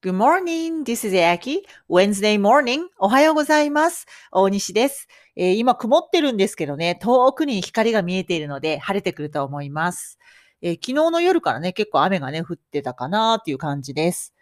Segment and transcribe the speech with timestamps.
[0.00, 0.84] Good morning.
[0.84, 1.64] This is Aki.
[1.88, 2.86] Wednesday morning.
[3.00, 4.06] おはようございます。
[4.30, 10.20] 大西です、えー今曇ってるんですけどね、遠くに光が見えているので晴れてくると思います。
[10.62, 14.34] えー昨日の夜からね、結構雨がね、降ってたかなっていう感じです。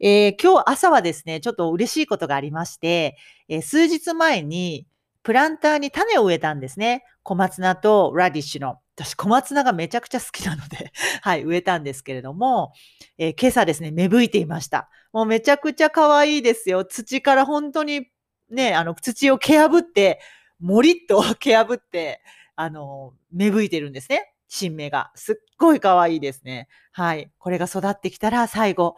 [0.00, 3.18] えー今日朝はですね、ちょっと嬉しいことがありまして、
[3.48, 4.86] え数日前に
[5.22, 7.04] プランターに種を植えたんですね。
[7.22, 8.78] 小松菜とラディッシュの。
[9.04, 10.92] 私、小松菜がめちゃくちゃ好きなので、
[11.22, 12.72] はい、植えたんですけれども、
[13.18, 14.88] えー今朝ですね、芽吹いていました。
[15.12, 16.84] もうめちゃくちゃ可愛いですよ。
[16.84, 18.08] 土から本当に
[18.50, 20.20] ね、あの、土を蹴破って、
[20.60, 22.22] もりっと 蹴破って、
[22.54, 24.32] あの、芽吹いてるんですね。
[24.48, 25.10] 新芽が。
[25.14, 26.68] すっごい可愛いですね。
[26.92, 27.30] はい。
[27.38, 28.96] これが育ってきたら最後、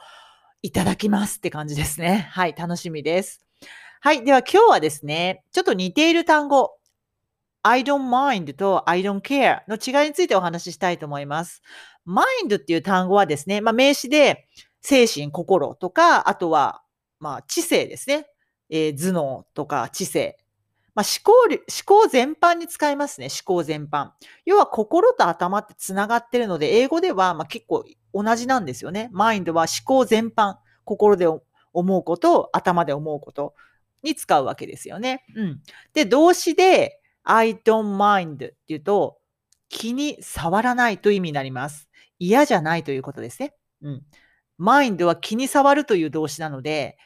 [0.63, 2.29] いただきますって感じですね。
[2.33, 2.55] はい。
[2.57, 3.45] 楽しみです。
[4.01, 4.25] はい。
[4.25, 6.77] では今日はですね、ちょっと似ている単語、
[7.67, 11.63] I don't mind と I don't care の違いについてお話ししたいと思います。
[12.07, 14.47] mind っていう単語はですね、まあ名詞で
[14.83, 16.83] 精神、心とか、あとは、
[17.21, 18.27] まあ知性ですね。
[18.69, 20.37] えー頭脳とか知性。
[20.95, 23.29] まあ思考、思考全般に使いますね。
[23.29, 24.11] 思考全般。
[24.45, 29.11] 要は心と頭ってつながってるので、英語ではま結構同じなんですよね。
[29.15, 30.57] mind は思考全般。
[30.85, 31.27] 心で
[31.73, 33.55] 思うこと、頭で思うこと
[34.03, 35.25] に使うわけですよね。
[35.35, 35.63] うん。
[35.95, 39.19] で、動詞で I don't mind っていうと、
[39.69, 41.89] 気に触らないという意味になります。
[42.19, 43.55] 嫌じゃないということですね。
[43.83, 44.03] うん。
[44.61, 46.97] mind は気に触るという動詞なので、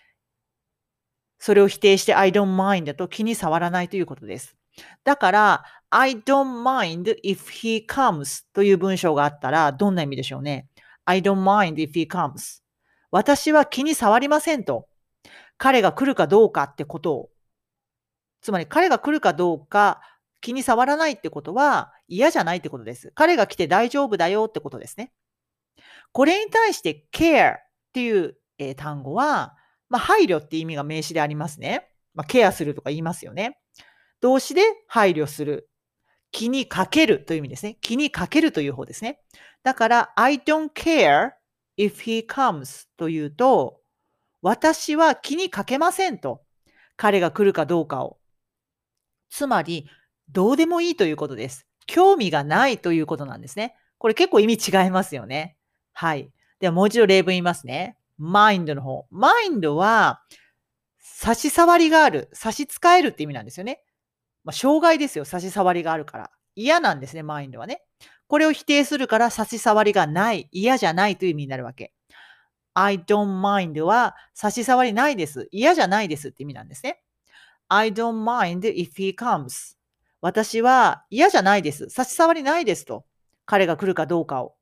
[1.39, 4.57] それを否定して I don't mind だと気に触らないということです。
[5.05, 10.69] だから、I don't mind if he comes という文章があったら、どんな意味でしょうね。
[11.05, 12.61] I don't mind if he comes.
[13.11, 14.89] 私は気に触りませんと。
[15.57, 17.31] 彼が来るかどうかってことを。
[18.41, 20.01] つまり彼が来るかどうか
[20.41, 23.13] 気に障らないってことは嫌じゃないってことです。
[23.15, 25.13] 彼が来て大丈夫だよってことですね。
[26.13, 27.59] これに対して care っ
[27.93, 29.57] ていう、えー単語は、
[29.89, 31.89] まあ、配慮って意味が名詞でありますね。
[32.15, 33.59] まあ、ケアするとか言いますよね。
[34.21, 35.71] 動詞で配慮する。
[36.31, 37.79] 気にかけるという意味ですね。
[37.81, 39.21] 気にかけるという方ですね。
[39.63, 41.31] だから、I don't care
[41.79, 43.81] if he comes というと、
[44.43, 46.43] 私は気にかけませんと。
[46.97, 48.18] 彼が来るかどうかを。
[49.31, 49.89] つまり、
[50.31, 51.67] どうでもいいということです。
[51.87, 53.75] 興味がないということなんですね。
[53.99, 55.57] これ結構意味違いますよね。
[55.93, 56.31] はい。
[56.61, 57.97] ではもう一度例文言いますね。
[58.21, 59.07] mind の方。
[59.13, 60.23] mind は、
[60.99, 62.29] 差し障りがある。
[62.33, 63.83] 差し支えるって意味なんですよね。
[64.45, 65.25] まあ、障害ですよ。
[65.25, 66.31] 差し障りがあるから。
[66.55, 67.83] 嫌なんですね、mind はね。
[68.29, 70.49] これを否定するから差し障りがない。
[70.53, 71.93] 嫌じゃないという意味になるわけ。
[72.75, 75.49] I don't mind は差し障りないです。
[75.51, 77.03] 嫌じゃないですって意味なんですね。
[77.69, 79.77] I don't mind if he comes.
[80.21, 81.89] 私は嫌じゃないです。
[81.91, 83.05] 差し障りないですと。
[83.47, 84.55] 彼が来るかどうかを。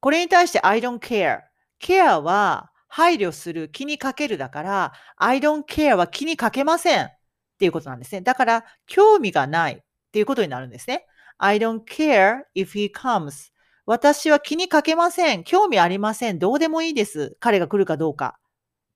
[0.00, 1.40] これに対して I don't care。
[1.80, 7.10] care は配慮する、気にかけるだから、I don't care は気にかけませんっ
[7.58, 8.22] ていうことなんですね。
[8.22, 9.80] だから、興味がないっ
[10.10, 11.06] ていうことになるんですね。
[11.38, 13.52] I don't care if he comes.
[13.86, 15.44] 私は気にかけません。
[15.44, 16.38] 興味ありません。
[16.38, 17.36] どうでもいいです。
[17.40, 18.38] 彼が来るかどうか。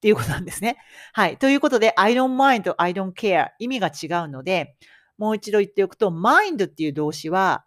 [0.02, 0.78] っていうことなんですね。
[1.14, 1.38] はい。
[1.38, 4.76] ということで、I don't mind と I don't care 意味が違うので、
[5.16, 7.64] もう一度言っておくと、mind っていう動詞は、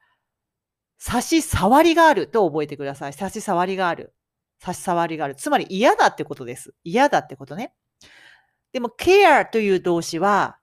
[0.97, 3.13] 差し障りがあると覚えてください。
[3.13, 4.13] 差し障りがある。
[4.59, 5.35] 差し障りがある。
[5.35, 6.75] つまり嫌だってことです。
[6.83, 7.73] 嫌だってことね。
[8.73, 10.57] でも、care という動詞は、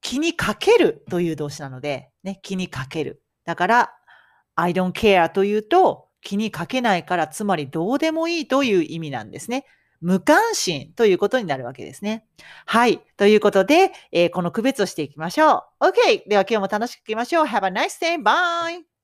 [0.00, 3.22] 気にかけるという動詞なので、ね、気にかける。
[3.44, 3.94] だから、
[4.56, 9.64] I don't care というと、気にかけないから、つまりどうでもいいという意味なんですね。
[10.00, 12.24] 無関心ということになるわけですね。
[12.66, 13.00] はい。
[13.16, 15.86] ということで、えーこの区別をしていきましょう。
[15.86, 16.28] OK!
[16.28, 17.46] では今日も楽しくいきましょう。
[17.46, 18.22] Have a nice day!
[18.22, 18.97] Bye!